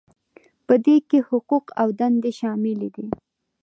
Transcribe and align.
په 0.67 0.73
دې 0.85 0.97
کې 1.09 1.19
حقوق 1.29 1.65
او 1.81 1.87
دندې 1.99 2.31
شاملې 2.39 2.89
دي. 2.95 3.07